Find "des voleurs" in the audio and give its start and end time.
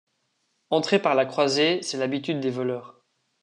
2.39-3.03